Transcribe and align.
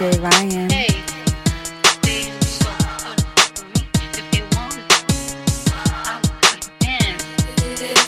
DJ 0.00 0.22
Ryan. 0.22 0.70
Hey. 0.70 0.86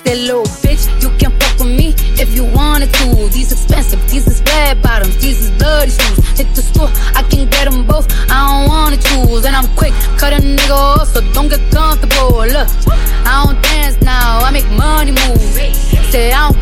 That 0.04 0.16
little 0.16 0.44
bitch, 0.64 0.88
you 1.02 1.10
can 1.18 1.32
fuck 1.38 1.58
with 1.58 1.68
me 1.68 1.94
if 2.18 2.34
you 2.34 2.44
wanted 2.44 2.92
to. 2.94 3.28
These 3.28 3.52
expensive, 3.52 4.00
these 4.10 4.26
is 4.26 4.40
red 4.42 4.80
bottoms, 4.82 5.20
these 5.20 5.44
is 5.44 5.50
bloody 5.58 5.90
shoes. 5.90 6.38
Hit 6.38 6.54
the 6.54 6.62
store, 6.62 6.88
I 7.14 7.22
can 7.28 7.48
get 7.50 7.70
them 7.70 7.86
both. 7.86 8.08
I 8.30 8.40
don't 8.40 8.68
wanna 8.68 8.96
choose, 8.96 9.44
and 9.44 9.54
I'm 9.54 9.68
quick, 9.76 9.92
cut 10.16 10.32
a 10.32 10.36
nigga 10.36 10.70
off, 10.70 11.08
so 11.08 11.20
don't 11.34 11.48
get 11.48 11.60
comfortable. 11.70 12.38
Look, 12.38 12.68
I 13.28 13.44
don't 13.44 13.62
dance 13.62 14.00
now, 14.00 14.38
I 14.40 14.50
make 14.50 14.68
money 14.70 15.12
move. 15.12 15.40
Say 16.10 16.32
I 16.32 16.48
don't 16.48 16.56
gotta 16.56 16.61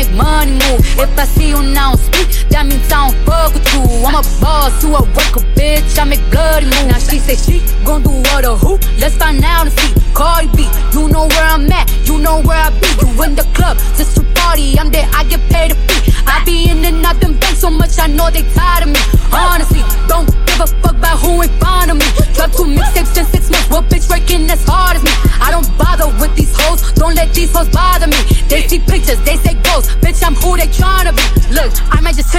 make 0.00 0.12
money 0.16 0.52
move. 0.52 0.80
If 0.96 1.18
I 1.18 1.24
see 1.24 1.48
you 1.50 1.62
now 1.62 1.94
speak, 1.94 2.48
that 2.50 2.64
means 2.64 2.90
I 2.92 3.10
don't 3.10 3.16
fuck 3.26 3.52
with 3.52 3.68
you. 3.74 3.82
I'm 4.06 4.16
a 4.16 4.24
boss, 4.40 4.72
you 4.82 4.88
a 4.96 5.02
worker, 5.16 5.44
bitch. 5.56 5.98
I 5.98 6.04
make 6.04 6.24
bloody 6.30 6.66
moves. 6.66 6.88
Now 6.88 6.98
she 6.98 7.18
say 7.18 7.36
she 7.36 7.60
gon' 7.84 8.02
do 8.02 8.10
what 8.32 8.44
or 8.44 8.56
who? 8.56 8.78
Let's 8.96 9.16
find 9.16 9.44
out 9.44 9.66
and 9.68 9.74
see. 9.78 9.92
Cardi 10.14 10.48
B, 10.56 10.68
you 10.92 11.08
know 11.08 11.26
where 11.28 11.48
I'm 11.54 11.70
at, 11.72 11.86
you 12.08 12.18
know 12.18 12.40
where 12.42 12.56
I 12.56 12.70
be. 12.80 12.88
You 13.00 13.08
in 13.24 13.34
the 13.36 13.44
club 13.52 13.76
just 13.96 14.16
to 14.16 14.22
party, 14.40 14.78
I'm 14.78 14.90
there, 14.90 15.08
I 15.12 15.24
get 15.24 15.40
paid 15.52 15.72
a 15.72 15.76
fee. 15.86 16.00
I 16.26 16.42
be 16.44 16.70
in 16.70 16.84
and 16.84 17.04
out 17.04 17.20
them 17.20 17.38
banks 17.38 17.60
so 17.60 17.70
much, 17.70 17.98
I 17.98 18.06
know 18.06 18.30
they 18.30 18.42
tired 18.54 18.84
of 18.84 18.90
me. 18.94 19.00
Honestly, 19.32 19.82
don't 20.08 20.26
give 20.46 20.60
a 20.60 20.66
fuck 20.80 20.96
about 20.96 21.18
who 21.20 21.42
in 21.42 21.50
front 21.60 21.90
of 21.90 21.96
me. 22.00 22.08
Drop 22.34 22.50
two 22.52 22.64
mixtapes 22.64 23.16
in 23.18 23.26
six 23.26 23.50
months, 23.50 23.68
what 23.70 23.84
bitch 23.90 24.08
working 24.08 24.48
as 24.50 24.64
hard 24.64 24.96
as 24.96 25.02
me? 25.02 25.12
I 25.40 25.50
don't 25.50 25.68
bother 25.78 26.08
with 26.20 26.34
these 26.36 26.52
hoes, 26.56 26.80
don't 26.92 27.14
let 27.14 27.32
these 27.34 27.52
hoes 27.52 27.68
bother 27.68 27.89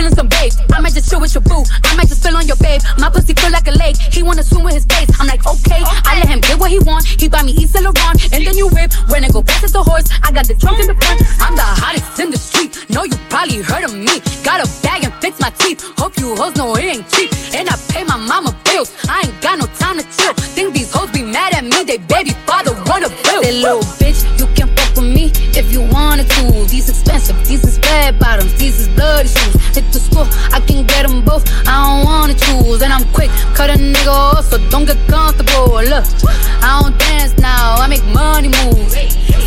I 0.02 0.10
might 0.10 0.10
just 0.10 0.18
chill 0.18 0.18
some 0.18 0.30
babe, 0.30 0.54
I 0.74 0.82
might 0.82 0.94
just 0.94 1.10
chill 1.12 1.22
with 1.22 1.34
your 1.36 1.44
boo, 1.46 1.64
I 1.86 1.96
might 1.96 2.08
just 2.08 2.24
fill 2.24 2.36
on 2.36 2.48
your 2.48 2.58
babe. 2.58 2.82
My 2.98 3.10
pussy 3.10 3.34
feel 3.34 3.52
like 3.52 3.68
a 3.68 3.72
lake, 3.78 3.98
he 3.98 4.24
wanna 4.24 4.42
swim 4.42 4.64
with 4.64 4.74
his 4.74 4.86
face. 4.86 5.10
I'm 5.20 5.28
like, 5.28 5.46
okay, 5.46 5.84
I 6.10 6.18
let 6.18 6.28
him 6.28 6.42
get 6.42 6.58
what 6.58 6.72
he 6.72 6.80
want. 6.80 7.06
He 7.06 7.30
buy 7.30 7.44
me 7.44 7.54
Yves 7.54 7.70
Saint 7.70 7.86
Laurent, 7.86 8.18
and 8.34 8.42
then 8.42 8.58
you 8.58 8.68
whip. 8.70 8.92
When 9.10 9.24
I 9.24 9.30
go 9.30 9.44
past 9.44 9.64
it 9.64 9.74
the 9.74 9.84
horse, 9.84 10.10
I 10.24 10.32
got 10.32 10.48
the 10.48 10.56
trunk 10.56 10.80
in 10.80 10.88
the 10.88 10.96
front. 10.96 11.22
I'm 11.38 11.56
the 11.56 11.62
hottest 11.62 12.20
in 12.20 12.32
the 12.32 12.38
street. 12.38 12.74
Know 12.90 13.04
you 13.04 13.14
probably 13.30 13.62
heard 13.62 13.84
of 13.86 13.94
me. 13.94 14.26
Got 14.42 14.66
a 14.66 14.68
bag 14.82 15.04
and 15.06 15.14
fix 15.22 15.40
my 15.40 15.52
teeth. 15.62 15.86
Hope 16.00 16.18
you 16.18 16.36
hoes 16.36 16.56
know 16.56 16.74
it 16.76 16.84
ain't 16.84 17.08
cheap. 17.14 17.30
And 17.54 17.70
I 17.70 17.78
pay 17.94 18.04
my 18.04 18.18
mama 18.18 18.58
bills. 18.66 18.90
I 19.08 19.30
ain't 19.30 19.42
got 19.42 19.60
no 19.60 19.68
time 19.78 20.02
to 20.02 20.06
chill. 20.18 20.34
Think 20.58 20.74
these 20.74 20.92
hoes 20.92 21.12
be 21.12 21.22
mad 21.22 21.54
at 21.54 21.64
me? 21.64 21.84
They 21.86 22.00
baby 22.10 22.34
father 22.50 22.74
wanna 22.90 23.10
bill. 23.22 23.46
That 23.46 23.54
little 23.54 23.86
bitch, 24.02 24.26
you 24.40 24.50
can 24.58 24.68
fuck 24.76 24.98
with 24.98 25.14
me 25.14 25.30
if 25.54 25.72
you 25.72 25.86
wanted 25.94 26.28
to. 26.42 26.66
These 26.66 26.90
expensive, 26.90 27.38
these 27.46 27.64
is 27.64 27.78
red 27.86 28.18
bottoms, 28.18 28.58
these 28.58 28.80
is 28.82 28.88
bloody 28.90 29.30
shoes. 29.30 29.61
The 29.92 30.00
school, 30.00 30.28
I 30.54 30.60
can 30.62 30.86
get 30.86 31.08
them 31.08 31.26
both. 31.26 31.44
I 31.68 31.74
don't 31.84 32.06
wanna 32.06 32.34
choose, 32.34 32.82
and 32.82 32.94
I'm 32.94 33.06
quick, 33.12 33.32
cut 33.56 33.70
a 33.70 33.74
nigga 33.74 34.08
off, 34.08 34.46
so 34.46 34.58
don't 34.70 34.86
get 34.86 34.98
comfortable. 35.08 35.82
Look, 35.84 36.06
I 36.62 36.80
don't 36.82 36.98
dance 36.98 37.36
now, 37.38 37.76
I 37.76 37.88
make 37.88 38.06
money 38.14 38.50
move. 38.64 38.92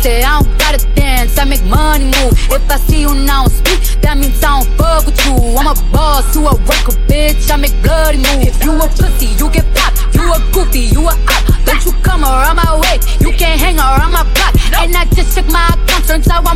Say 0.01 0.21
I 0.21 0.41
don't 0.41 0.57
gotta 0.59 0.85
dance, 0.93 1.37
I 1.39 1.45
make 1.45 1.63
money 1.63 2.05
move. 2.05 2.33
If 2.51 2.69
I 2.69 2.77
see 2.77 3.01
you 3.01 3.15
now 3.15 3.47
speak, 3.47 3.81
that 4.01 4.17
means 4.17 4.43
I 4.43 4.59
don't 4.59 4.69
fuck 4.77 5.05
with 5.07 5.17
you. 5.25 5.33
I'm 5.57 5.65
a 5.65 5.73
boss, 5.91 6.35
you 6.35 6.45
a 6.45 6.53
worker, 6.53 6.93
bitch. 7.09 7.49
I 7.49 7.57
make 7.57 7.73
bloody 7.81 8.17
moves. 8.17 8.53
If 8.53 8.63
you 8.63 8.73
a 8.77 8.87
pussy, 8.87 9.33
you 9.39 9.49
get 9.49 9.65
popped. 9.73 9.97
You 10.13 10.31
a 10.31 10.37
goofy, 10.53 10.93
you 10.93 11.01
a 11.09 11.13
op. 11.13 11.43
Don't 11.65 11.83
you 11.85 11.93
come 12.03 12.23
around 12.23 12.57
my 12.57 12.77
way, 12.77 12.99
you 13.19 13.31
can't 13.33 13.59
hang 13.59 13.79
around 13.79 14.11
my 14.13 14.23
block. 14.37 14.53
And 14.77 14.95
I 14.95 15.05
just 15.05 15.33
check 15.33 15.47
my 15.47 15.65
account, 15.73 16.05
turns 16.05 16.27
out 16.29 16.45
I'm 16.45 16.54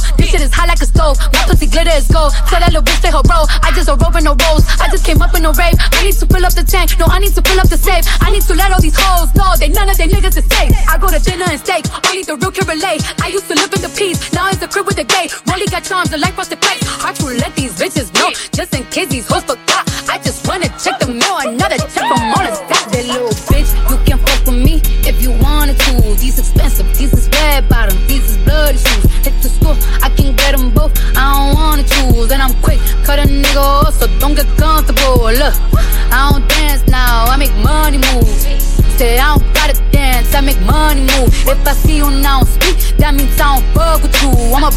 the. 0.00 0.16
This 0.16 0.30
shit 0.30 0.40
is 0.40 0.52
hot 0.52 0.68
like 0.68 0.80
a 0.80 0.86
stove. 0.86 1.18
My 1.32 1.42
pussy 1.46 1.66
glitter 1.66 1.92
is 1.96 2.08
gold. 2.08 2.32
Tell 2.48 2.60
that 2.60 2.72
little 2.72 2.82
bitch 2.82 3.00
say 3.00 3.10
her 3.10 3.22
roll. 3.24 3.46
I 3.62 3.72
just 3.72 3.88
a 3.88 3.96
rope 3.96 4.14
and 4.14 4.24
no 4.24 4.34
rolls. 4.48 4.64
I 4.80 4.88
just 4.90 5.04
came 5.04 5.20
up 5.22 5.34
in 5.34 5.44
a 5.44 5.52
rave. 5.52 5.76
I 5.78 6.04
need 6.04 6.16
to 6.20 6.26
fill 6.26 6.44
up 6.44 6.54
the 6.54 6.64
tank. 6.64 6.98
No, 6.98 7.06
I 7.06 7.18
need 7.18 7.34
to 7.34 7.42
fill 7.42 7.60
up 7.60 7.68
the 7.68 7.78
safe. 7.78 8.04
I 8.20 8.30
need 8.30 8.42
to 8.42 8.54
let 8.54 8.72
all 8.72 8.80
these 8.80 8.96
hoes 8.96 9.32
know 9.34 9.56
they 9.56 9.68
none 9.68 9.88
of 9.88 9.96
they 9.96 10.08
niggas 10.08 10.36
is 10.36 10.46
safe. 10.46 10.72
I 10.88 10.98
go 10.98 11.08
to 11.08 11.20
dinner 11.20 11.46
and 11.48 11.60
steak. 11.60 11.84
Only 12.08 12.22
the 12.22 12.36
real 12.36 12.52
can 12.52 12.66
relate. 12.68 13.02
I 13.22 13.28
used 13.28 13.48
to 13.48 13.54
live 13.54 13.72
in 13.72 13.82
the 13.82 13.92
peace. 13.96 14.20
Now 14.32 14.48
it's 14.48 14.62
a 14.62 14.68
crib 14.68 14.86
with 14.86 14.98
a 14.98 15.04
gay. 15.04 15.28
Rolly 15.48 15.66
got 15.66 15.84
charms 15.84 16.12
and 16.12 16.20
life 16.20 16.34
frosted 16.34 16.60
flakes. 16.60 16.86
Hard 16.86 17.16
to 17.16 17.26
let 17.26 17.54
these 17.56 17.72
bitches 17.78 18.12
know. 18.14 18.30
Just 18.52 18.74
in 18.74 18.84
case 18.92 19.08
these 19.08 19.26
hoes 19.28 19.44
forgot. 19.44 19.84
I 20.08 20.18
just 20.18 20.46
wanna 20.46 20.68
check 20.78 20.98
the 21.00 21.08
mail. 21.08 21.38
Another 21.44 21.78
check 21.78 22.04
from 22.08 22.20
all 22.34 22.44
the 22.44 22.54
get 34.36 34.46
comfortable. 34.58 35.32
Look, 35.32 35.56
I 36.12 36.30
don't 36.30 36.46
dance 36.48 36.86
now, 36.88 37.24
I 37.24 37.36
make 37.36 37.54
money 37.56 37.98
move. 38.12 38.28
Say 38.96 39.18
I 39.18 39.36
don't 39.36 39.54
gotta 39.54 39.76
dance, 39.90 40.34
I 40.34 40.40
make 40.40 40.60
money 40.60 41.02
move. 41.02 41.32
If 41.48 41.66
I 41.66 41.72
see 41.72 41.96
you 41.96 42.10
now 42.10 42.44
speak, 42.44 42.76
that 42.98 43.14
means 43.14 43.40
I 43.40 43.56
don't 43.56 43.66
fuck 43.74 44.02
with 44.02 44.14
you. 44.22 44.30
I'm 44.54 44.64
a 44.64 44.72